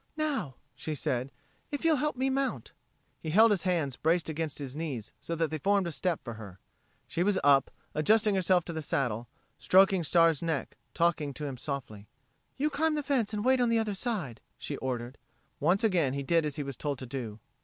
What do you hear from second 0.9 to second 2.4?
said, "if you'll help me